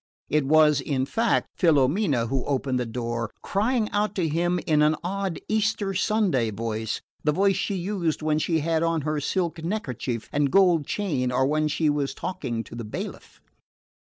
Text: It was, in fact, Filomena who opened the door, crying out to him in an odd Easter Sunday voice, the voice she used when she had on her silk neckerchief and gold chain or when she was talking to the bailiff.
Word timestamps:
It 0.29 0.47
was, 0.47 0.81
in 0.81 1.05
fact, 1.05 1.59
Filomena 1.61 2.25
who 2.25 2.43
opened 2.45 2.79
the 2.79 2.87
door, 2.87 3.29
crying 3.43 3.87
out 3.91 4.15
to 4.15 4.27
him 4.27 4.59
in 4.65 4.81
an 4.81 4.95
odd 5.03 5.37
Easter 5.47 5.93
Sunday 5.93 6.49
voice, 6.49 7.01
the 7.23 7.31
voice 7.31 7.55
she 7.55 7.75
used 7.75 8.23
when 8.23 8.39
she 8.39 8.61
had 8.61 8.81
on 8.81 9.01
her 9.01 9.19
silk 9.21 9.63
neckerchief 9.63 10.27
and 10.33 10.49
gold 10.49 10.87
chain 10.87 11.31
or 11.31 11.45
when 11.45 11.67
she 11.67 11.87
was 11.87 12.15
talking 12.15 12.63
to 12.63 12.73
the 12.73 12.83
bailiff. 12.83 13.39